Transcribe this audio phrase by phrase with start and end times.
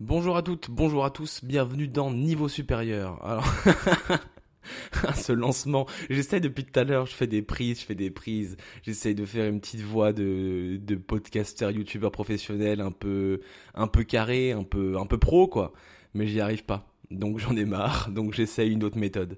[0.00, 3.22] Bonjour à toutes, bonjour à tous, bienvenue dans Niveau Supérieur.
[3.22, 3.44] Alors,
[5.14, 8.56] ce lancement, j'essaie depuis tout à l'heure, je fais des prises, je fais des prises,
[8.82, 13.42] j'essaie de faire une petite voix de, podcasteur, youtubeur professionnel, un peu,
[13.74, 15.74] un peu carré, un peu, un peu pro quoi,
[16.14, 16.86] mais j'y arrive pas.
[17.10, 19.36] Donc j'en ai marre, donc j'essaie une autre méthode.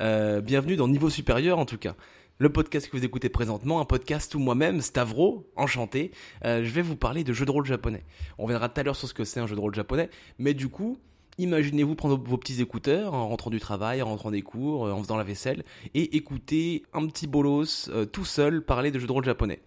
[0.00, 1.96] Euh, bienvenue dans Niveau Supérieur en tout cas
[2.38, 6.10] le podcast que vous écoutez présentement, un podcast où moi-même, Stavro, enchanté,
[6.44, 8.04] euh, je vais vous parler de jeux de rôle japonais.
[8.38, 10.52] On viendra tout à l'heure sur ce que c'est un jeu de rôle japonais, mais
[10.52, 10.98] du coup,
[11.38, 15.00] imaginez-vous prendre vos petits écouteurs en rentrant du travail, en rentrant des cours, euh, en
[15.00, 15.62] faisant la vaisselle,
[15.94, 19.62] et écouter un petit bolos euh, tout seul parler de jeux de rôle japonais.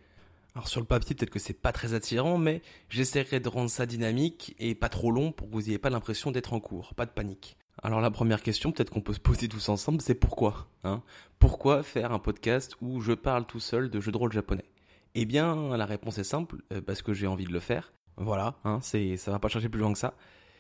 [0.54, 3.86] Alors sur le papier, peut-être que c'est pas très attirant, mais j'essaierai de rendre ça
[3.86, 6.96] dynamique et pas trop long pour que vous n'ayez pas l'impression d'être en cours.
[6.96, 7.58] Pas de panique.
[7.84, 11.04] Alors la première question, peut-être qu'on peut se poser tous ensemble, c'est pourquoi hein?
[11.40, 14.66] Pourquoi faire un podcast où je parle tout seul de jeux de rôle japonais?
[15.14, 17.94] Eh bien, la réponse est simple, euh, parce que j'ai envie de le faire.
[18.18, 20.16] Voilà, hein, c'est, ça va pas chercher plus loin que ça.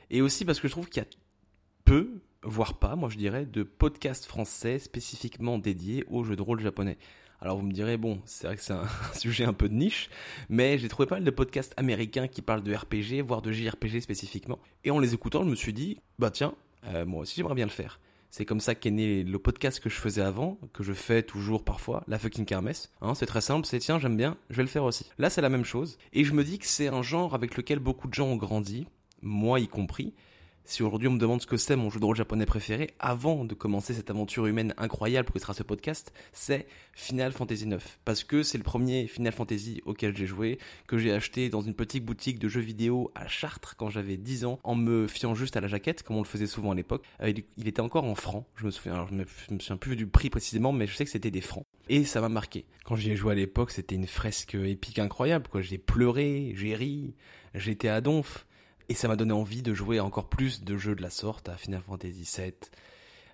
[0.09, 1.09] Et aussi parce que je trouve qu'il y a
[1.85, 6.59] peu, voire pas, moi je dirais, de podcasts français spécifiquement dédiés aux jeux de rôle
[6.59, 6.97] japonais.
[7.39, 10.09] Alors vous me direz, bon, c'est vrai que c'est un sujet un peu de niche,
[10.49, 14.02] mais j'ai trouvé pas mal de podcasts américains qui parlent de RPG, voire de JRPG
[14.02, 14.59] spécifiquement.
[14.83, 16.53] Et en les écoutant, je me suis dit, bah tiens,
[16.88, 17.99] euh, moi aussi j'aimerais bien le faire.
[18.30, 21.63] C'est comme ça qu'est né le podcast que je faisais avant, que je fais toujours
[21.63, 22.91] parfois, la fucking kermesse.
[23.02, 25.09] Hein, c'est très simple, c'est tiens, j'aime bien, je vais le faire aussi.
[25.17, 25.97] Là, c'est la même chose.
[26.13, 28.85] Et je me dis que c'est un genre avec lequel beaucoup de gens ont grandi,
[29.21, 30.13] moi y compris,
[30.68, 33.46] si aujourd'hui on me demande ce que c'est mon jeu de rôle japonais préféré, avant
[33.46, 37.78] de commencer cette aventure humaine incroyable que sera ce podcast, c'est Final Fantasy IX.
[38.04, 41.73] Parce que c'est le premier Final Fantasy auquel j'ai joué, que j'ai acheté dans une
[41.73, 45.56] petite boutique de jeux vidéo à Chartres quand j'avais 10 ans, en me fiant juste
[45.56, 47.06] à la jaquette, comme on le faisait souvent à l'époque.
[47.22, 49.10] Euh, il, était encore en francs, je me souviens, alors
[49.60, 51.66] souviens plus du prix précisément, mais je sais que c'était des francs.
[51.88, 52.66] Et ça m'a marqué.
[52.84, 55.62] Quand j'y ai joué à l'époque, c'était une fresque épique incroyable, quoi.
[55.62, 57.16] J'ai pleuré, j'ai ri,
[57.56, 58.45] j'étais à donf.
[58.89, 61.57] Et ça m'a donné envie de jouer encore plus de jeux de la sorte, à
[61.57, 62.53] Final Fantasy VII,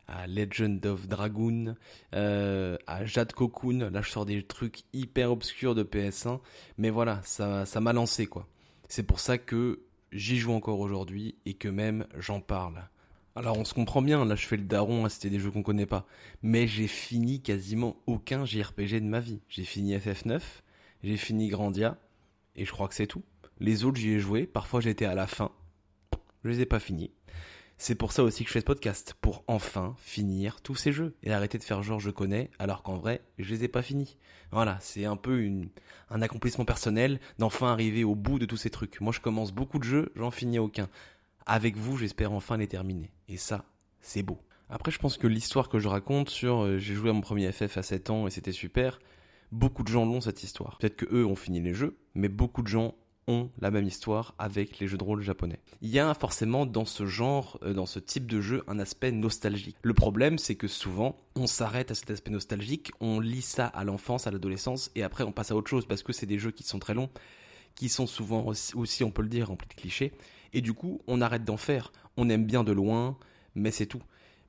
[0.08, 1.76] à Legend of Dragoon,
[2.16, 3.90] euh, à Jade Cocoon.
[3.92, 6.40] Là, je sors des trucs hyper obscurs de PS1.
[6.78, 8.48] Mais voilà, ça, ça m'a lancé, quoi.
[8.90, 12.88] C'est pour ça que j'y joue encore aujourd'hui et que même j'en parle.
[13.36, 15.64] Alors on se comprend bien, là je fais le daron, hein, c'était des jeux qu'on
[15.64, 16.06] connaît pas.
[16.44, 19.42] Mais j'ai fini quasiment aucun JRPG de ma vie.
[19.50, 20.40] J'ai fini FF9,
[21.04, 21.98] j'ai fini Grandia,
[22.56, 23.24] et je crois que c'est tout.
[23.60, 24.46] Les autres, j'y ai joué.
[24.46, 25.52] Parfois, j'étais à la fin.
[26.44, 27.12] Je les ai pas finis.
[27.78, 31.16] C'est pour ça aussi que je fais ce podcast, pour enfin finir tous ces jeux
[31.24, 34.18] et arrêter de faire genre je connais, alors qu'en vrai, je les ai pas finis.
[34.52, 35.52] Voilà, c'est un peu
[36.10, 39.02] un accomplissement personnel d'enfin arriver au bout de tous ces trucs.
[39.02, 40.88] Moi, je commence beaucoup de jeux, j'en finis aucun.
[41.46, 43.12] Avec vous, j'espère enfin les terminer.
[43.28, 43.66] Et ça,
[44.00, 44.40] c'est beau.
[44.70, 47.52] Après, je pense que l'histoire que je raconte sur euh, j'ai joué à mon premier
[47.52, 49.00] FF à 7 ans et c'était super,
[49.52, 50.78] beaucoup de gens l'ont cette histoire.
[50.78, 52.96] Peut-être que eux ont fini les jeux, mais beaucoup de gens
[53.28, 55.60] ont la même histoire avec les jeux de rôle japonais.
[55.82, 59.12] Il y a forcément dans ce genre, euh, dans ce type de jeu, un aspect
[59.12, 59.78] nostalgique.
[59.82, 63.84] Le problème, c'est que souvent, on s'arrête à cet aspect nostalgique, on lit ça à
[63.84, 66.52] l'enfance, à l'adolescence, et après on passe à autre chose parce que c'est des jeux
[66.52, 67.10] qui sont très longs,
[67.76, 68.46] qui sont souvent
[68.76, 70.14] aussi, on peut le dire, remplis de clichés,
[70.54, 71.92] et du coup, on arrête d'en faire.
[72.18, 73.18] On aime bien de loin,
[73.56, 74.04] mais c'est tout.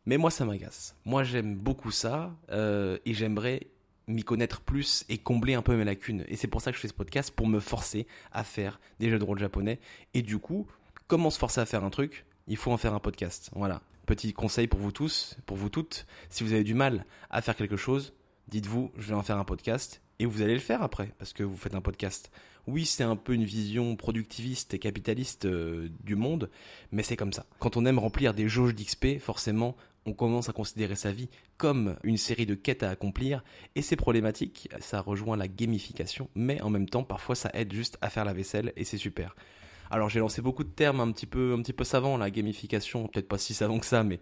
[0.07, 0.97] Mais moi, ça m'agace.
[1.07, 3.69] Moi, j'aime beaucoup ça, euh, et j'aimerais
[4.07, 6.25] m'y connaître plus et combler un peu mes lacunes.
[6.29, 9.11] Et c'est pour ça que je fais ce podcast, pour me forcer à faire des
[9.11, 9.81] jeux de rôle japonais.
[10.13, 10.67] Et du coup,
[11.07, 13.51] comment se forcer à faire un truc Il faut en faire un podcast.
[13.55, 13.83] Voilà.
[14.07, 16.07] Petit conseil pour vous tous, pour vous toutes.
[16.29, 18.13] Si vous avez du mal à faire quelque chose,
[18.49, 20.03] dites-vous, je vais en faire un podcast.
[20.19, 22.31] Et vous allez le faire après, parce que vous faites un podcast.
[22.67, 26.51] Oui, c'est un peu une vision productiviste et capitaliste euh, du monde,
[26.93, 27.47] mais c'est comme ça.
[27.59, 29.77] Quand on aime remplir des jauges d'XP, forcément,
[30.07, 33.43] on commence à considérer sa vie comme une série de quêtes à accomplir,
[33.75, 37.99] et c'est problématique, ça rejoint la gamification, mais en même temps, parfois ça aide juste
[38.01, 39.35] à faire la vaisselle, et c'est super.
[39.91, 43.07] Alors j'ai lancé beaucoup de termes un petit peu, un petit peu savants, la gamification,
[43.09, 44.21] peut-être pas si savant que ça, mais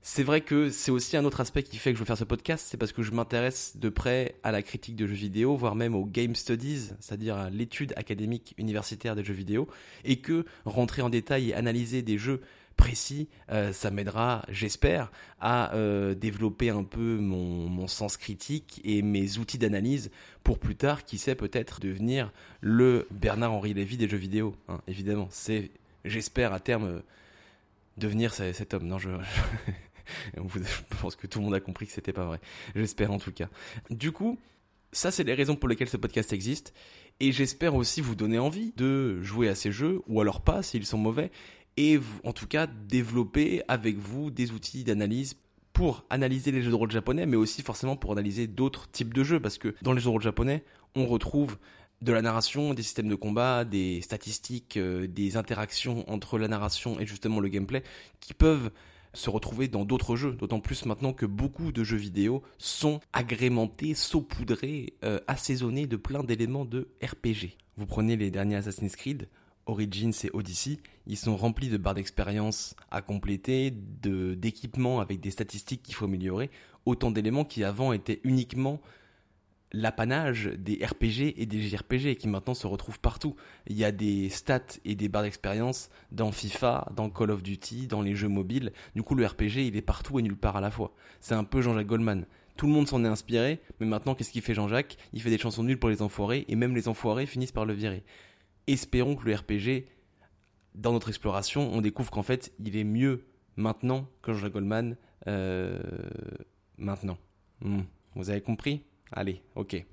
[0.00, 2.24] c'est vrai que c'est aussi un autre aspect qui fait que je veux faire ce
[2.24, 5.74] podcast, c'est parce que je m'intéresse de près à la critique de jeux vidéo, voire
[5.74, 9.68] même aux game studies, c'est-à-dire à, l'étude académique universitaire des jeux vidéo,
[10.04, 12.40] et que rentrer en détail et analyser des jeux
[12.78, 15.10] précis, euh, ça m'aidera, j'espère,
[15.40, 20.10] à euh, développer un peu mon, sens critique et mes outils d'analyse
[20.44, 24.54] pour plus tard, qui sait peut-être devenir le Bernard-Henri Lévy des jeux vidéo.
[24.68, 25.70] Hein, évidemment, c'est,
[26.04, 27.00] j'espère à terme euh,
[27.96, 28.86] devenir cet homme.
[28.86, 29.10] Non, je,
[30.36, 32.40] je pense que tout le monde a compris que c'était pas vrai.
[32.74, 33.48] J'espère en tout cas.
[33.90, 34.38] Du coup,
[34.92, 36.72] ça, c'est les raisons pour lesquelles ce podcast existe.
[37.20, 40.86] Et j'espère aussi vous donner envie de jouer à ces jeux, ou alors pas s'ils
[40.86, 41.32] sont mauvais,
[41.78, 45.36] et en tout cas développer avec vous des outils d'analyse
[45.72, 49.22] pour analyser les jeux de rôle japonais, mais aussi forcément pour analyser d'autres types de
[49.22, 50.64] jeux, parce que dans les jeux de rôle japonais,
[50.96, 51.56] on retrouve
[52.02, 56.98] de la narration, des systèmes de combat, des statistiques, euh, des interactions entre la narration
[56.98, 57.84] et justement le gameplay
[58.18, 58.72] qui peuvent
[59.14, 63.94] se retrouver dans d'autres jeux, d'autant plus maintenant que beaucoup de jeux vidéo sont agrémentés,
[63.94, 67.56] saupoudrés, euh, assaisonnés de plein d'éléments de RPG.
[67.76, 69.28] Vous prenez les derniers Assassin's Creed,
[69.68, 73.72] Origins et Odyssey, ils sont remplis de barres d'expérience à compléter,
[74.02, 76.50] de d'équipements avec des statistiques qu'il faut améliorer,
[76.86, 78.80] autant d'éléments qui avant étaient uniquement
[79.72, 83.36] l'apanage des RPG et des JRPG qui maintenant se retrouvent partout.
[83.66, 87.86] Il y a des stats et des barres d'expérience dans FIFA, dans Call of Duty,
[87.86, 88.72] dans les jeux mobiles.
[88.94, 90.94] Du coup, le RPG, il est partout et nulle part à la fois.
[91.20, 92.26] C'est un peu Jean-Jacques Goldman.
[92.56, 94.96] Tout le monde s'en est inspiré, mais maintenant, qu'est-ce qu'il fait Jean-Jacques?
[95.12, 97.72] Il fait des chansons nulles pour les enfoirés, et même les enfoirés finissent par le
[97.72, 98.02] virer.
[98.68, 99.88] Espérons que le RPG,
[100.74, 103.24] dans notre exploration, on découvre qu'en fait, il est mieux
[103.56, 105.80] maintenant que Jean-Jacques Goldman euh,
[106.76, 107.16] maintenant.
[107.62, 107.80] Hmm.
[108.14, 108.84] Vous avez compris?
[109.10, 109.86] Allez, ok.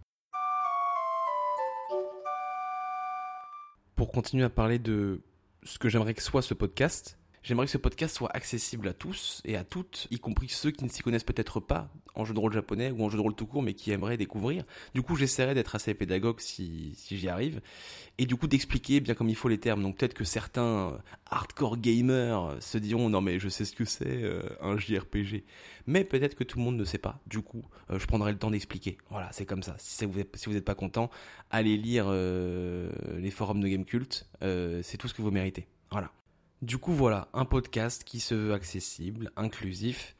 [3.96, 5.22] Pour continuer à parler de
[5.64, 9.44] ce que j'aimerais que soit ce podcast, J'aimerais que ce podcast soit accessible à tous
[9.46, 12.40] et à toutes, y compris ceux qui ne s'y connaissent peut-être pas en jeu de
[12.40, 14.64] rôle japonais ou en jeu de rôle tout court, mais qui aimeraient découvrir.
[14.96, 17.62] Du coup, j'essaierai d'être assez pédagogue si, si j'y arrive,
[18.18, 19.84] et du coup d'expliquer bien comme il faut les termes.
[19.84, 20.98] Donc peut-être que certains euh,
[21.30, 25.44] hardcore gamers se diront non mais je sais ce que c'est euh, un JRPG,
[25.86, 27.20] mais peut-être que tout le monde ne sait pas.
[27.28, 28.98] Du coup, euh, je prendrai le temps d'expliquer.
[29.12, 29.76] Voilà, c'est comme ça.
[29.78, 31.12] Si vous si vous n'êtes pas content,
[31.52, 34.28] allez lire les forums de Gamecult.
[34.42, 35.68] c'est tout ce que vous méritez.
[35.92, 36.10] Voilà.
[36.62, 40.16] Du coup, voilà, un podcast qui se veut accessible, inclusif,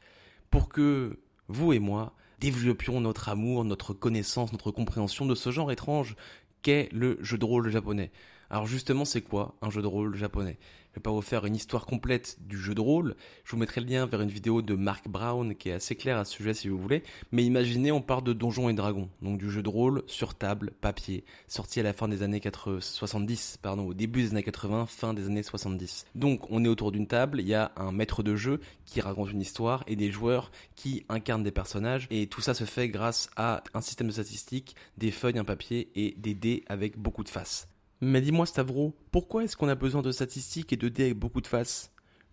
[0.50, 1.18] pour que
[1.48, 6.14] vous et moi développions notre amour, notre connaissance, notre compréhension de ce genre étrange
[6.62, 8.10] qu'est le jeu de rôle japonais.
[8.50, 10.58] Alors justement, c'est quoi un jeu de rôle japonais?
[10.96, 13.16] Je vais pas vous faire une histoire complète du jeu de rôle.
[13.44, 16.16] Je vous mettrai le lien vers une vidéo de Mark Brown qui est assez claire
[16.16, 17.02] à ce sujet si vous voulez.
[17.32, 20.72] Mais imaginez, on part de Donjons et Dragons, donc du jeu de rôle sur table,
[20.80, 22.40] papier, sorti à la fin des années
[22.80, 26.06] 70, pardon, au début des années 80, fin des années 70.
[26.14, 29.30] Donc on est autour d'une table, il y a un maître de jeu qui raconte
[29.32, 33.28] une histoire et des joueurs qui incarnent des personnages et tout ça se fait grâce
[33.36, 37.28] à un système de statistiques, des feuilles, un papier et des dés avec beaucoup de
[37.28, 37.68] faces.
[38.00, 41.40] Mais dis-moi Stavro, pourquoi est-ce qu'on a besoin de statistiques et de dés avec beaucoup
[41.40, 41.92] de faces?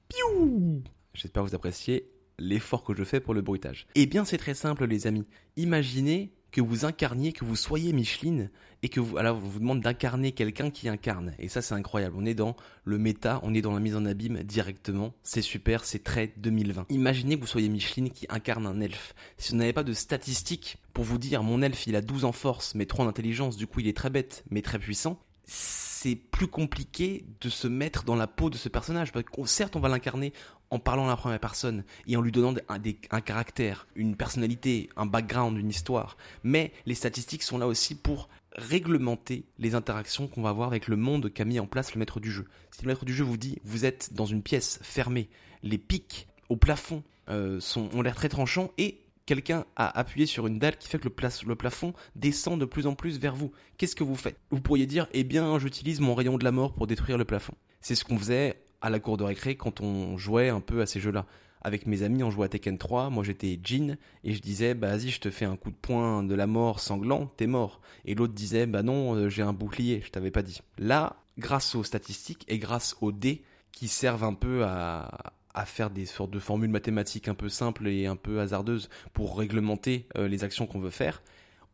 [0.09, 0.83] Piou
[1.13, 3.87] J'espère que vous appréciez l'effort que je fais pour le bruitage.
[3.95, 5.25] Eh bien c'est très simple les amis.
[5.55, 8.49] Imaginez que vous incarniez, que vous soyez Micheline,
[8.83, 11.33] et que vous, alors, vous demande d'incarner quelqu'un qui incarne.
[11.39, 12.15] Et ça, c'est incroyable.
[12.17, 15.13] On est dans le méta, on est dans la mise en abîme directement.
[15.23, 16.85] C'est super, c'est très 2020.
[16.89, 19.15] Imaginez que vous soyez Micheline qui incarne un elfe.
[19.37, 22.33] Si vous n'avez pas de statistiques pour vous dire, mon elfe, il a 12 en
[22.33, 26.15] force, mais 3 en intelligence, du coup, il est très bête, mais très puissant, c'est
[26.15, 29.11] plus compliqué de se mettre dans la peau de ce personnage.
[29.11, 30.33] Parce que certes, on va l'incarner
[30.69, 35.05] en parlant à la première personne et en lui donnant un, caractère, une personnalité, un
[35.05, 36.17] background, une histoire.
[36.43, 40.95] Mais les statistiques sont là aussi pour réglementer les interactions qu'on va avoir avec le
[40.95, 42.45] monde qu'a mis en place le maître du jeu.
[42.71, 45.29] Si le maître du jeu vous dit vous êtes dans une pièce fermée,
[45.63, 50.47] les pics au plafond euh, sont, ont l'air très tranchants et quelqu'un a appuyé sur
[50.47, 53.51] une dalle qui fait que le, plafond descend de plus en plus vers vous.
[53.77, 54.37] Qu'est-ce que vous faites?
[54.51, 57.53] Vous pourriez dire, eh bien, j'utilise mon rayon de la mort pour détruire le plafond.
[57.81, 60.85] C'est ce qu'on faisait à la cour de récré quand on jouait un peu à
[60.85, 61.25] ces jeux-là.
[61.61, 64.89] Avec mes amis, on jouait à Tekken 3, moi j'étais Jin, et je disais, bah
[64.89, 67.79] vas-y, je te fais un coup de poing de la mort sanglant, t'es mort.
[68.03, 70.59] Et l'autre disait, bah non, euh, j'ai un bouclier, je t'avais pas dit.
[70.77, 75.89] Là, grâce aux statistiques et grâce aux dés qui servent un peu à, à faire
[75.89, 80.27] des sortes de formules mathématiques un peu simples et un peu hasardeuses pour réglementer euh,
[80.27, 81.21] les actions qu'on veut faire,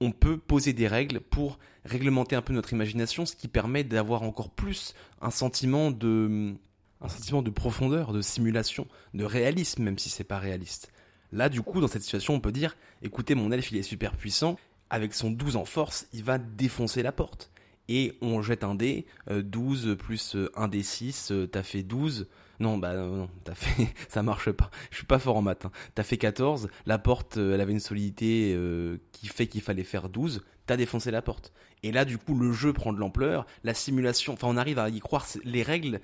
[0.01, 4.23] on peut poser des règles pour réglementer un peu notre imagination, ce qui permet d'avoir
[4.23, 6.55] encore plus un sentiment de
[7.01, 10.91] un sentiment de profondeur, de simulation, de réalisme, même si c'est pas réaliste.
[11.31, 14.17] Là, du coup, dans cette situation, on peut dire, écoutez, mon elfe, il est super
[14.17, 14.57] puissant,
[14.89, 17.51] avec son 12 en force, il va défoncer la porte.
[17.87, 22.27] Et on jette un dé, 12 euh, plus 1 d 6, t'as fait 12,
[22.59, 24.69] non, bah non, t'as fait, ça marche pas.
[24.91, 25.65] Je suis pas fort en maths.
[25.65, 25.71] Hein.
[25.95, 29.83] T'as fait 14, la porte, euh, elle avait une solidité euh, qui fait qu'il fallait
[29.83, 31.53] faire 12, t'as défoncé la porte.
[31.83, 34.89] Et là, du coup, le jeu prend de l'ampleur, la simulation, enfin, on arrive à
[34.89, 36.01] y croire, les règles,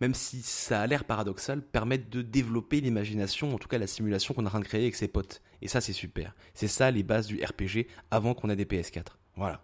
[0.00, 4.32] même si ça a l'air paradoxal, permettent de développer l'imagination, en tout cas la simulation
[4.32, 5.42] qu'on est en train de créer avec ses potes.
[5.60, 6.36] Et ça, c'est super.
[6.54, 9.06] C'est ça les bases du RPG avant qu'on ait des PS4.
[9.36, 9.62] Voilà.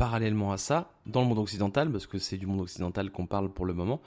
[0.00, 3.52] Parallèlement à ça, dans le monde occidental, parce que c'est du monde occidental qu'on parle
[3.52, 4.00] pour le moment,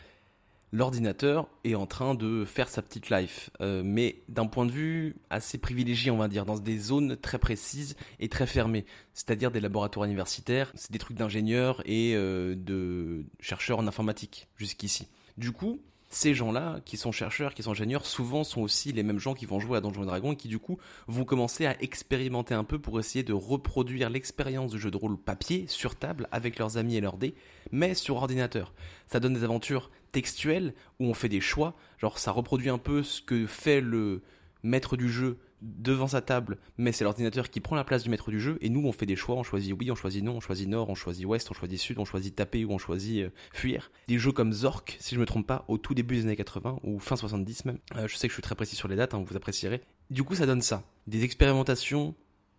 [0.72, 5.16] l'ordinateur est en train de faire sa petite life, euh, mais d'un point de vue
[5.30, 9.60] assez privilégié, on va dire, dans des zones très précises et très fermées, c'est-à-dire des
[9.60, 15.08] laboratoires universitaires, c'est des trucs d'ingénieurs et euh, de chercheurs en informatique jusqu'ici.
[15.38, 15.80] Du coup,
[16.14, 19.46] ces gens-là, qui sont chercheurs, qui sont ingénieurs, souvent sont aussi les mêmes gens qui
[19.46, 20.78] vont jouer à Donjons et Dragons et qui du coup
[21.08, 25.18] vont commencer à expérimenter un peu pour essayer de reproduire l'expérience du jeu de rôle
[25.18, 27.36] papier sur table avec leurs amis et leurs dés,
[27.72, 28.74] mais sur ordinateur.
[29.08, 33.04] Ça donne des aventures textuelles où on fait des choix, genre ça reproduit un peu
[33.04, 34.22] ce que fait le
[34.62, 38.30] maître du jeu devant sa table, mais c'est l'ordinateur qui prend la place du maître
[38.30, 40.40] du jeu, et nous on fait des choix, on choisit oui, on choisit non, on
[40.40, 43.30] choisit nord, on choisit ouest, on choisit sud, on choisit taper ou on choisit euh,
[43.54, 43.92] fuir.
[44.08, 46.80] Des jeux comme Zork, si je me trompe pas, au tout début des années 80,
[46.84, 49.14] ou fin 70 même, euh, je sais que je suis très précis sur les dates,
[49.14, 49.82] hein, vous apprécierez.
[50.10, 52.14] Du coup ça donne ça, des expérimentations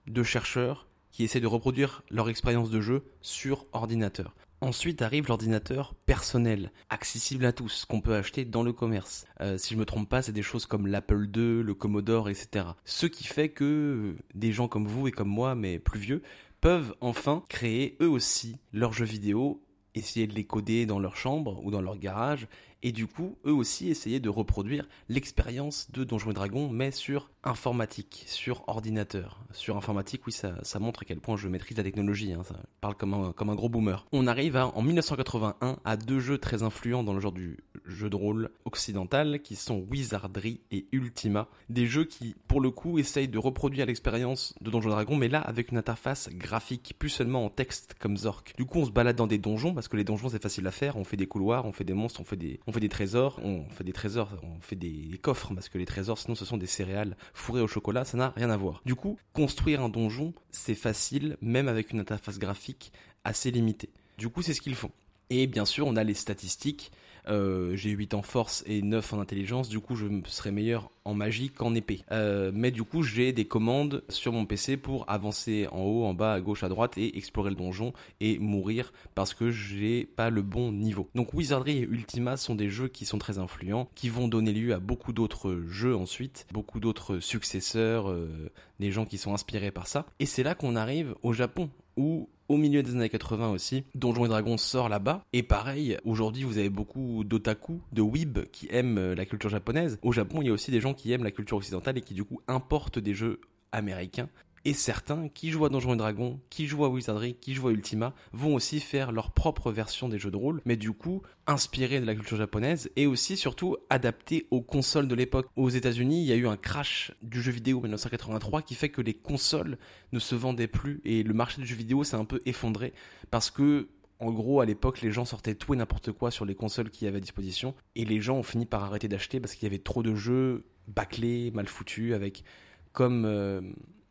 [0.06, 4.34] de chercheurs qui essaient de reproduire leur expérience de jeu sur ordinateur.
[4.60, 9.26] Ensuite arrive l'ordinateur personnel, accessible à tous, qu'on peut acheter dans le commerce.
[9.40, 12.66] Euh, si je me trompe pas, c'est des choses comme l'Apple II, le Commodore, etc.
[12.84, 16.22] Ce qui fait que des gens comme vous et comme moi, mais plus vieux,
[16.60, 19.62] peuvent enfin créer eux aussi leurs jeux vidéo,
[19.94, 22.48] essayer de les coder dans leur chambre ou dans leur garage
[22.84, 27.30] et du coup, eux aussi essayaient de reproduire l'expérience de Donjons et Dragons, mais sur
[27.42, 29.40] informatique, sur ordinateur.
[29.52, 32.56] Sur informatique, oui, ça, ça montre à quel point je maîtrise la technologie, hein, ça
[32.82, 34.06] parle comme un, comme un gros boomer.
[34.12, 38.10] On arrive à, en 1981 à deux jeux très influents dans le genre du jeu
[38.10, 41.48] de rôle occidental, qui sont Wizardry et Ultima.
[41.70, 45.28] Des jeux qui, pour le coup, essayent de reproduire l'expérience de Donjons et Dragons, mais
[45.28, 48.54] là avec une interface graphique, plus seulement en texte comme Zork.
[48.58, 50.70] Du coup, on se balade dans des donjons, parce que les donjons c'est facile à
[50.70, 53.40] faire, on fait des couloirs, on fait des monstres, on fait des, fait des trésors,
[53.42, 56.56] on fait des trésors, on fait des, coffres, parce que les trésors, sinon, ce sont
[56.56, 58.82] des céréales fourrées au chocolat, ça n'a rien à voir.
[58.84, 62.92] Du coup, construire un donjon, c'est facile, même avec une interface graphique
[63.24, 63.90] assez limitée.
[64.18, 64.90] Du coup, c'est ce qu'ils font.
[65.30, 66.92] Et bien sûr, on a les statistiques
[67.28, 71.14] euh, j'ai 8 en force et 9 en intelligence, du coup je serais meilleur en
[71.14, 72.02] magie qu'en épée.
[72.12, 76.14] Euh, mais du coup j'ai des commandes sur mon PC pour avancer en haut, en
[76.14, 80.30] bas, à gauche, à droite et explorer le donjon et mourir parce que j'ai pas
[80.30, 81.08] le bon niveau.
[81.14, 84.74] Donc Wizardry et Ultima sont des jeux qui sont très influents, qui vont donner lieu
[84.74, 88.50] à beaucoup d'autres jeux ensuite, beaucoup d'autres successeurs, euh,
[88.80, 90.06] des gens qui sont inspirés par ça.
[90.18, 94.26] Et c'est là qu'on arrive au Japon où au milieu des années 80 aussi, Donjons
[94.26, 95.22] et Dragons sort là-bas.
[95.32, 99.98] Et pareil, aujourd'hui vous avez beaucoup d'otaku, de weeb qui aiment euh, la culture japonaise.
[100.02, 102.14] Au Japon, il y a aussi des gens qui aiment la culture occidentale et qui
[102.14, 103.40] du coup importent des jeux
[103.72, 104.28] américains
[104.64, 107.72] et certains qui jouent à Donjons et Dragons, qui jouent à Wizardry, qui jouent à
[107.72, 112.00] Ultima, vont aussi faire leur propre version des jeux de rôle, mais du coup inspirés
[112.00, 115.48] de la culture japonaise et aussi surtout adaptés aux consoles de l'époque.
[115.56, 118.88] Aux États-Unis, il y a eu un crash du jeu vidéo en 1983 qui fait
[118.88, 119.76] que les consoles
[120.12, 122.94] ne se vendaient plus et le marché du jeu vidéo s'est un peu effondré
[123.30, 123.88] parce que
[124.20, 127.06] en gros, à l'époque, les gens sortaient tout et n'importe quoi sur les consoles qui
[127.06, 129.82] avaient à disposition, et les gens ont fini par arrêter d'acheter parce qu'il y avait
[129.82, 132.44] trop de jeux bâclés, mal foutus, avec
[132.92, 133.60] comme euh,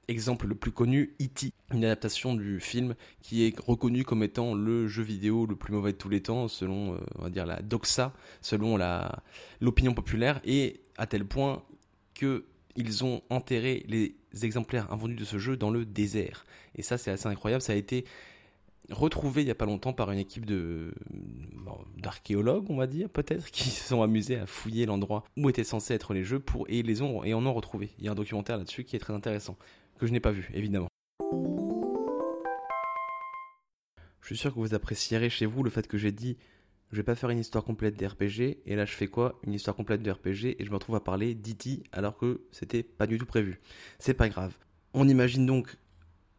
[0.08, 4.88] Exemple le plus connu, E.T., une adaptation du film qui est reconnu comme étant le
[4.88, 7.62] jeu vidéo le plus mauvais de tous les temps, selon, euh, on va dire, la
[7.62, 8.78] doxa, selon
[9.62, 11.64] l'opinion populaire, et à tel point
[12.14, 12.46] que
[12.76, 16.46] ils ont enterré les exemplaires invendus de ce jeu dans le désert.
[16.76, 17.62] Et ça, c'est assez incroyable.
[17.62, 18.06] Ça a été
[18.90, 20.94] retrouvé il n'y a pas longtemps par une équipe de
[21.98, 25.94] d'archéologues, on va dire, peut-être, qui se sont amusés à fouiller l'endroit où étaient censés
[25.94, 27.92] être les jeux pour et les ont et en ont retrouvé.
[28.00, 29.58] Il y a un documentaire là-dessus qui est très intéressant
[30.00, 30.88] que je n'ai pas vu, évidemment.
[34.22, 36.38] Je suis sûr que vous apprécierez chez vous le fait que j'ai dit
[36.94, 39.40] je vais pas faire une histoire complète des RPG et là je fais quoi?
[39.48, 42.84] Une histoire complète de RPG et je me retrouve à parler d'IT alors que c'était
[42.84, 43.60] pas du tout prévu.
[43.98, 44.54] C'est pas grave.
[44.94, 45.76] On imagine donc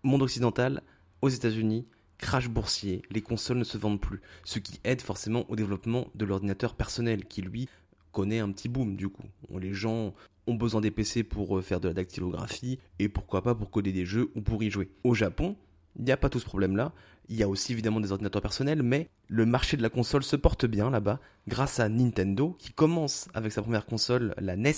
[0.04, 0.82] monde occidental
[1.22, 5.56] aux États-Unis, crash boursier, les consoles ne se vendent plus, ce qui aide forcément au
[5.56, 7.68] développement de l'ordinateur personnel qui lui
[8.12, 9.24] connaît un petit boom du coup.
[9.58, 10.14] Les gens
[10.46, 13.92] ont besoin des PC pour euh, faire de la dactylographie et pourquoi pas pour coder
[13.92, 14.90] des jeux ou pour y jouer.
[15.02, 15.56] Au Japon,
[15.98, 16.92] il n'y a pas tout ce problème-là.
[17.28, 20.36] Il y a aussi évidemment des ordinateurs personnels, mais le marché de la console se
[20.36, 24.74] porte bien là-bas grâce à Nintendo qui commence avec sa première console, la NES,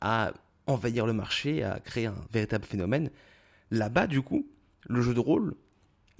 [0.00, 0.32] à
[0.66, 3.10] envahir le marché, à créer un véritable phénomène.
[3.70, 4.46] Là-bas, du coup,
[4.86, 5.54] le jeu de rôle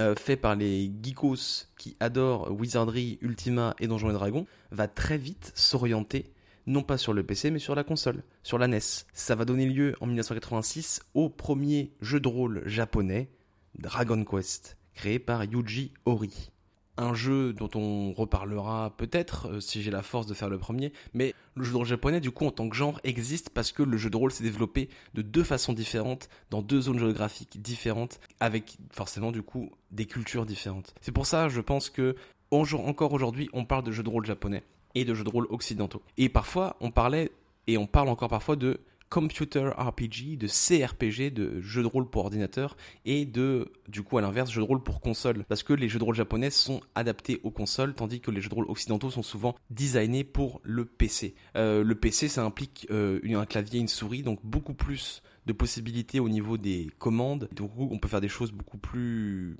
[0.00, 5.18] euh, fait par les geekos qui adorent Wizardry, Ultima et Donjons et Dragons va très
[5.18, 6.32] vite s'orienter
[6.68, 8.78] non pas sur le PC mais sur la console, sur la NES.
[9.12, 13.30] Ça va donner lieu en 1986 au premier jeu de rôle japonais,
[13.78, 16.50] Dragon Quest, créé par Yuji Ori.
[16.98, 20.92] Un jeu dont on reparlera peut-être euh, si j'ai la force de faire le premier,
[21.14, 23.84] mais le jeu de rôle japonais du coup en tant que genre existe parce que
[23.84, 28.20] le jeu de rôle s'est développé de deux façons différentes, dans deux zones géographiques différentes,
[28.40, 30.94] avec forcément du coup des cultures différentes.
[31.00, 32.16] C'est pour ça je pense que
[32.50, 34.64] encore aujourd'hui on parle de jeu de rôle japonais
[34.94, 36.02] et de jeux de rôle occidentaux.
[36.16, 37.30] Et parfois, on parlait,
[37.66, 42.24] et on parle encore parfois de computer RPG, de CRPG, de jeux de rôle pour
[42.24, 45.44] ordinateur, et de, du coup, à l'inverse, jeux de rôle pour console.
[45.48, 48.50] Parce que les jeux de rôle japonais sont adaptés aux consoles, tandis que les jeux
[48.50, 51.34] de rôle occidentaux sont souvent designés pour le PC.
[51.56, 56.20] Euh, le PC, ça implique euh, un clavier, une souris, donc beaucoup plus de possibilités
[56.20, 57.48] au niveau des commandes.
[57.52, 59.56] Donc, on peut faire des choses beaucoup plus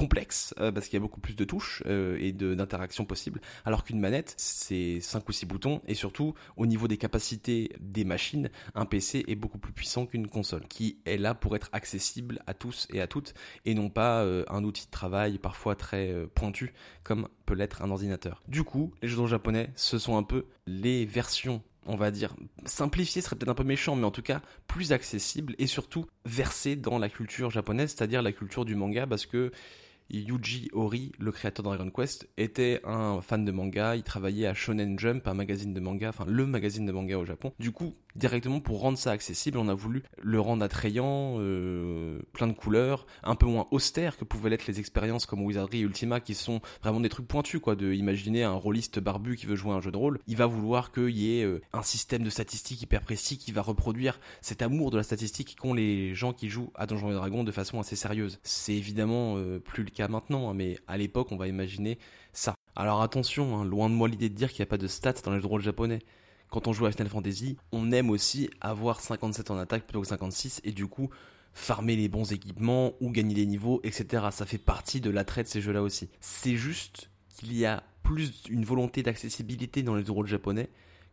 [0.00, 3.84] complexe euh, parce qu'il y a beaucoup plus de touches euh, et d'interactions possibles alors
[3.84, 8.48] qu'une manette c'est 5 ou 6 boutons et surtout au niveau des capacités des machines
[8.74, 12.54] un PC est beaucoup plus puissant qu'une console qui est là pour être accessible à
[12.54, 13.34] tous et à toutes
[13.66, 17.90] et non pas euh, un outil de travail parfois très pointu comme peut l'être un
[17.90, 18.42] ordinateur.
[18.48, 22.34] Du coup, les jeux de japonais ce sont un peu les versions on va dire,
[22.66, 26.76] simplifié serait peut-être un peu méchant, mais en tout cas plus accessible et surtout versé
[26.76, 29.50] dans la culture japonaise, c'est-à-dire la culture du manga, parce que
[30.10, 33.96] Yuji Ori, le créateur de Dragon Quest, était un fan de manga.
[33.96, 37.24] Il travaillait à Shonen Jump, un magazine de manga, enfin le magazine de manga au
[37.24, 37.52] Japon.
[37.58, 42.46] Du coup, directement pour rendre ça accessible, on a voulu le rendre attrayant, euh, plein
[42.46, 46.34] de couleurs, un peu moins austère que pouvaient l'être les expériences comme Wizardry Ultima, qui
[46.34, 47.76] sont vraiment des trucs pointus, quoi.
[47.76, 50.92] De imaginer un rôliste barbu qui veut jouer un jeu de rôle, il va vouloir
[50.92, 54.90] qu'il y ait euh, un système de statistiques hyper précis qui va reproduire cet amour
[54.90, 57.96] de la statistique qu'ont les gens qui jouent à Donjons et Dragons de façon assez
[57.96, 58.38] sérieuse.
[58.42, 61.98] C'est évidemment euh, plus le maintenant, hein, mais à l'époque, on va imaginer
[62.32, 62.54] ça.
[62.76, 65.14] Alors attention, hein, loin de moi l'idée de dire qu'il n'y a pas de stats
[65.24, 66.00] dans les jeux de rôle japonais.
[66.50, 70.08] Quand on joue à Final Fantasy, on aime aussi avoir 57 en attaque plutôt que
[70.08, 71.08] 56, et du coup,
[71.52, 74.24] farmer les bons équipements ou gagner des niveaux, etc.
[74.32, 76.08] Ça fait partie de l'attrait de ces jeux-là aussi.
[76.20, 80.68] C'est juste qu'il y a plus une volonté d'accessibilité dans les jeux de rôle japonais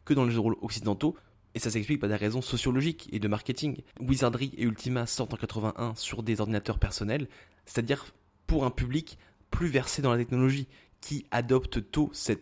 [0.06, 1.15] que dans les jeux de rôle occidentaux,
[1.53, 3.82] et ça s'explique par des raisons sociologiques et de marketing.
[4.00, 7.27] Wizardry et Ultima sortent en 81 sur des ordinateurs personnels,
[7.65, 8.06] c'est-à-dire
[8.48, 9.17] pour un public
[9.51, 10.67] plus versé dans la technologie,
[11.08, 12.34] qui adopte tôt ce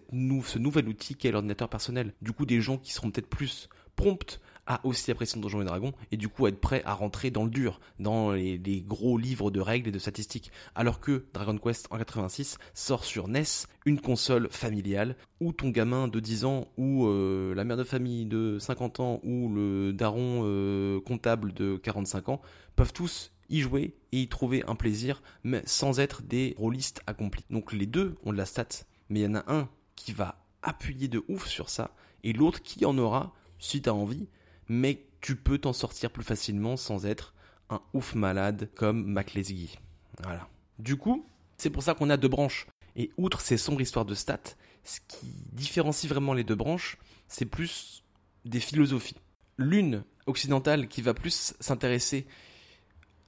[0.57, 2.15] nouvel outil qu'est l'ordinateur personnel.
[2.23, 5.93] Du coup, des gens qui seront peut-être plus prompts à aussi apprécier Donjons et Dragons
[6.11, 9.59] et du coup être prêts à rentrer dans le dur, dans les, gros livres de
[9.59, 10.51] règles et de statistiques.
[10.73, 13.43] Alors que Dragon Quest en 86 sort sur NES,
[13.85, 18.25] une console familiale où ton gamin de 10 ans ou euh, la mère de famille
[18.25, 22.41] de 50 ans ou le daron euh, comptable de 45 ans
[22.75, 27.45] peuvent tous y jouer et y trouver un plaisir, mais sans être des rôlistes accomplis.
[27.49, 28.67] Donc les deux ont de la stat,
[29.09, 32.61] mais il y en a un qui va appuyer de ouf sur ça, et l'autre
[32.61, 34.27] qui en aura, si tu as envie,
[34.67, 37.33] mais tu peux t'en sortir plus facilement sans être
[37.69, 39.77] un ouf malade comme MacLesguy.
[40.23, 40.47] Voilà.
[40.79, 41.25] Du coup,
[41.57, 42.67] c'est pour ça qu'on a deux branches.
[42.95, 47.45] Et outre ces sombres histoires de stats, ce qui différencie vraiment les deux branches, c'est
[47.45, 48.03] plus
[48.45, 49.17] des philosophies.
[49.57, 52.25] L'une occidentale qui va plus s'intéresser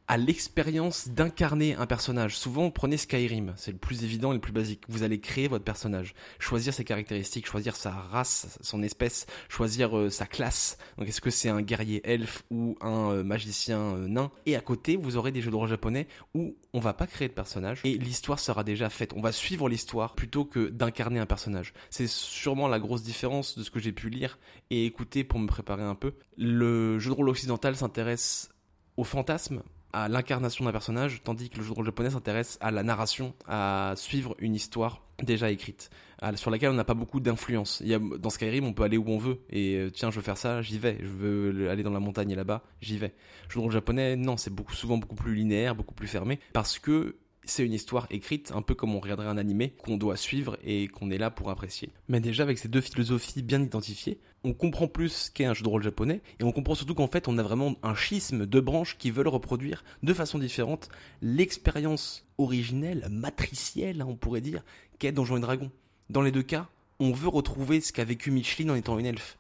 [0.08, 2.38] à l'expérience d'incarner un personnage.
[2.38, 4.84] Souvent, prenez Skyrim, c'est le plus évident et le plus basique.
[4.88, 10.10] Vous allez créer votre personnage, choisir ses caractéristiques, choisir sa race, son espèce, choisir euh,
[10.10, 10.78] sa classe.
[10.98, 14.32] Donc, est-ce que c'est un guerrier elfe ou un euh, magicien euh, nain?
[14.46, 17.28] Et à côté, vous aurez des jeux de rôle japonais où on va pas créer
[17.28, 19.12] de personnage et l'histoire sera déjà faite.
[19.14, 21.74] On va suivre l'histoire plutôt que d'incarner un personnage.
[21.90, 24.40] C'est sûrement la grosse différence de ce que j'ai pu lire
[24.70, 26.14] et écouter pour me préparer un peu.
[26.38, 28.50] Le jeu de rôle occidental s'intéresse
[28.96, 29.62] au fantasme
[30.04, 33.34] à l'incarnation d'un personnage, tandis que le jeu de rôle japonais s'intéresse à la narration,
[33.48, 35.90] à suivre une histoire déjà écrite,
[36.36, 37.82] sur laquelle on n'a pas beaucoup d'influence.
[38.20, 40.62] Dans Skyrim, on peut aller où on veut, et euh, tiens, je veux faire ça,
[40.62, 40.98] j'y vais.
[41.02, 43.14] Je veux aller dans la montagne là-bas, j'y vais.
[43.48, 46.40] Le jeu de rôle japonais, non, c'est beaucoup, souvent beaucoup plus linéaire, beaucoup plus fermé,
[46.54, 47.16] parce que
[47.48, 50.88] c'est une histoire écrite, un peu comme on regarderait un animé, qu'on doit suivre et
[50.88, 51.90] qu'on est là pour apprécier.
[52.08, 55.70] Mais déjà, avec ces deux philosophies bien identifiées, on comprend plus qu'est un jeu de
[55.70, 58.98] rôle japonais, et on comprend surtout qu'en fait, on a vraiment un schisme de branches
[58.98, 60.90] qui veulent reproduire de façon différente
[61.22, 64.64] l'expérience originelle, matricielle, hein, on pourrait dire,
[65.00, 65.72] qu'est Donjons et Dragons.
[66.10, 69.38] Dans les deux cas, on veut retrouver ce qu'a vécu Micheline en étant une elfe.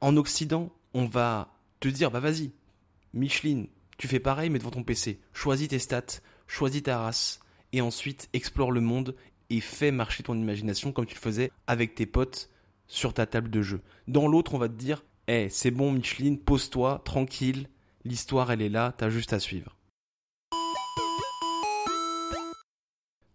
[0.00, 2.52] En Occident, on va te dire, bah vas-y,
[3.12, 5.20] Micheline, tu fais pareil mais devant ton PC.
[5.32, 7.40] Choisis tes stats, choisis ta race,
[7.74, 9.16] et ensuite explore le monde
[9.50, 12.48] et fais marcher ton imagination comme tu le faisais avec tes potes
[12.86, 13.80] sur ta table de jeu.
[14.06, 17.68] Dans l'autre, on va te dire Eh, c'est bon, Micheline, pose-toi, tranquille,
[18.04, 19.76] l'histoire elle est là, t'as juste à suivre.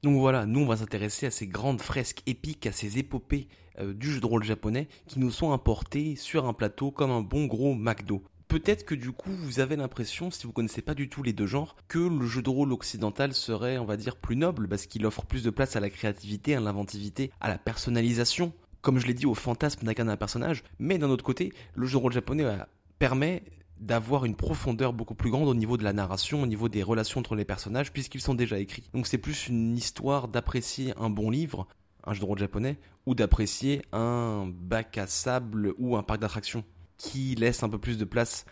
[0.02, 3.50] Donc voilà, nous on va s'intéresser à ces grandes fresques épiques, à ces épopées
[3.80, 7.22] euh, du jeu de rôle japonais qui nous sont importées sur un plateau comme un
[7.22, 11.08] bon gros McDo peut-être que du coup vous avez l'impression, si vous connaissez pas du
[11.08, 14.36] tout les deux genres, que le jeu de rôle occidental serait, on va dire, plus
[14.36, 18.52] noble parce qu'il offre plus de place à la créativité, à l'inventivité, à la personnalisation,
[18.82, 20.64] comme je l'ai dit, au fantasme d'incarner un personnage.
[20.80, 22.58] Mais d'un autre côté, le jeu de rôle japonais euh,
[22.98, 23.44] permet
[23.80, 27.20] d'avoir une profondeur beaucoup plus grande au niveau de la narration, au niveau des relations
[27.20, 28.90] entre les personnages, puisqu'ils sont déjà écrits.
[28.94, 31.68] Donc c'est plus une histoire d'apprécier un bon livre,
[32.04, 36.66] un jeu de rôle japonais, ou d'apprécier un bac à sable ou un parc d'attractions
[37.00, 38.46] qui laisse un peu plus de place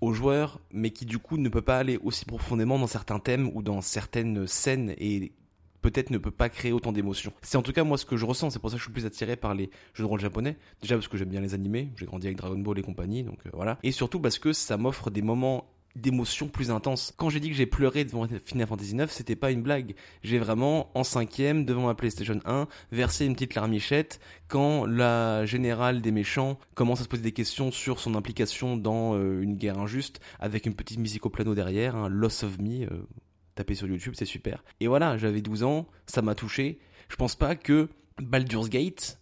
[0.00, 3.50] aux joueurs, mais qui du coup ne peut pas aller aussi profondément dans certains thèmes
[3.54, 5.32] ou dans certaines scènes et
[5.80, 7.32] peut-être ne peut pas créer autant d'émotions.
[7.42, 8.92] C'est en tout cas moi ce que je ressens, c'est pour ça que je suis
[8.92, 10.56] plus attiré par les jeux de rôle japonais.
[10.80, 13.38] Déjà parce que j'aime bien les animés, j'ai grandi avec Dragon Ball et compagnie, donc
[13.46, 13.78] euh, voilà.
[13.82, 17.12] Et surtout parce que ça m'offre des moments d'émotions plus intenses.
[17.16, 19.94] Quand j'ai dit que j'ai pleuré devant Final Fantasy IX, c'était pas une blague.
[20.22, 26.00] J'ai vraiment, en cinquième, devant ma PlayStation 1, versé une petite larmichette quand la générale
[26.00, 29.78] des méchants commence à se poser des questions sur son implication dans euh, une guerre
[29.78, 33.06] injuste, avec une petite musique au piano derrière, un Loss of Me, euh,
[33.54, 34.64] Taper sur YouTube, c'est super.
[34.80, 36.78] Et voilà, j'avais 12 ans, ça m'a touché.
[37.08, 39.20] Je pense pas que Baldur's Gate,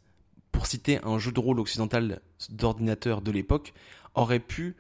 [0.53, 3.73] pour citer un jeu de rôle occidental d'ordinateur de l'époque,
[4.15, 4.77] aurait pu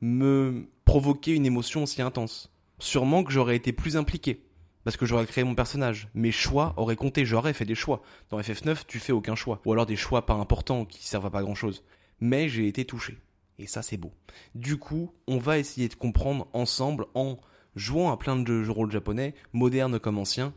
[0.00, 2.50] me provoquer une émotion aussi intense.
[2.80, 4.42] Sûrement que j'aurais été plus impliqué.
[4.82, 6.08] Parce que j'aurais créé mon personnage.
[6.14, 8.02] Mes choix auraient compté, j'aurais fait des choix.
[8.28, 9.60] Dans FF9, tu fais aucun choix.
[9.64, 11.84] Ou alors des choix pas importants qui servent à pas grand chose.
[12.18, 13.18] Mais j'ai été touché.
[13.60, 14.10] Et ça, c'est beau.
[14.56, 17.38] Du coup, on va essayer de comprendre ensemble en
[17.76, 20.52] jouant à plein de jeux de rôle japonais, modernes comme anciens,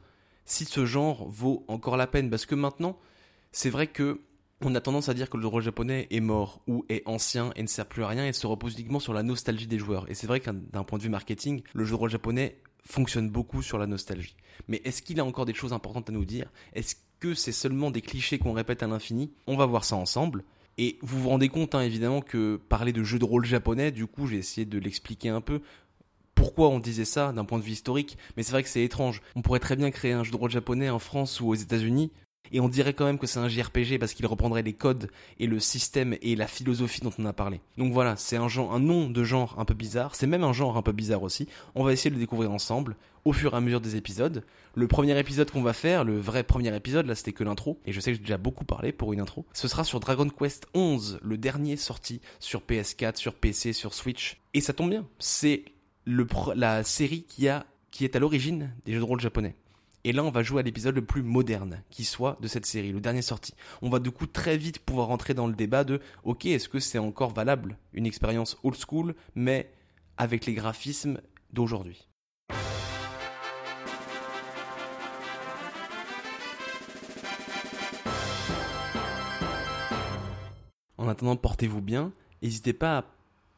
[0.46, 2.32] si ce genre vaut encore la peine.
[2.32, 2.98] Parce que maintenant,
[3.52, 4.22] c'est vrai que
[4.65, 7.52] on a tendance à dire que le jeu rôle japonais est mort ou est ancien
[7.56, 10.10] et ne sert plus à rien et se repose uniquement sur la nostalgie des joueurs.
[10.10, 13.30] Et c'est vrai qu'un d'un point de vue marketing, le jeu de rôle japonais fonctionne
[13.30, 14.36] beaucoup sur la nostalgie.
[14.67, 16.52] Mais est-ce qu'il a encore des choses importantes à nous dire?
[16.73, 19.32] Est-ce que c'est seulement des clichés qu'on répète à l'infini?
[19.47, 20.43] On va voir ça ensemble.
[20.78, 24.08] Et vous vous rendez compte, hein, évidemment, que parler de jeu de rôle japonais, du
[24.08, 25.62] coup, j'ai essayé de l'expliquer un peu
[26.36, 29.21] pourquoi on disait ça d'un point de vue historique, mais c'est vrai que c'est étrange.
[29.36, 32.12] On pourrait très bien créer un jeu de rôle japonais en France ou aux États-Unis,
[32.54, 35.48] et on dirait quand même que c'est un JRPG parce qu'il reprendrait les codes et
[35.48, 37.60] le système et la philosophie dont on a parlé.
[37.78, 40.16] Donc voilà, c'est un genre, un nom de genre un peu bizarre.
[40.16, 41.48] C'est même un genre un peu bizarre aussi.
[41.74, 44.44] On va essayer de le découvrir ensemble au fur et à mesure des épisodes.
[44.76, 47.94] Le premier épisode qu'on va faire, le vrai premier épisode, là c'était que l'intro, et
[47.94, 49.46] je sais que j'ai déjà beaucoup parlé pour une intro.
[49.54, 54.42] Ce sera sur Dragon Quest 11, le dernier sorti sur PS4, sur PC, sur Switch.
[54.54, 55.66] Et ça tombe bien, c'est
[56.56, 57.48] la série qui,
[57.92, 59.56] qui est à l'origine des jeux de rôle japonais.
[60.06, 62.92] Et là, on va jouer à l'épisode le plus moderne qui soit de cette série,
[62.92, 63.54] le dernier sorti.
[63.82, 66.82] On va du coup très vite pouvoir rentrer dans le débat de ok, est-ce que
[66.82, 69.72] c'est encore valable une expérience old school, mais
[70.18, 71.22] avec les graphismes
[71.54, 72.10] d'aujourd'hui?
[80.98, 82.12] En attendant, portez-vous bien.
[82.42, 83.06] N'hésitez pas à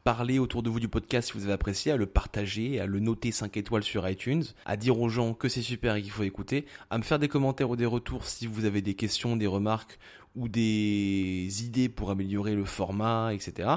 [0.06, 3.00] parler autour de vous du podcast si vous avez apprécié, à le partager, à le
[3.00, 6.22] noter 5 étoiles sur iTunes, à dire aux gens que c'est super et qu'il faut
[6.22, 9.48] écouter, à me faire des commentaires ou des retours si vous avez des questions, des
[9.48, 9.98] remarques
[10.36, 13.68] ou des idées pour améliorer le format, etc.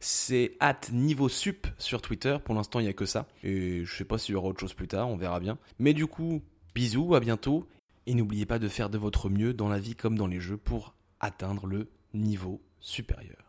[0.00, 2.38] C'est at niveau sup sur Twitter.
[2.44, 3.28] Pour l'instant, il n'y a que ça.
[3.44, 5.58] Et je sais pas s'il y aura autre chose plus tard, on verra bien.
[5.78, 6.42] Mais du coup,
[6.74, 7.68] bisous, à bientôt.
[8.06, 10.56] Et n'oubliez pas de faire de votre mieux dans la vie comme dans les jeux
[10.56, 13.47] pour atteindre le niveau supérieur.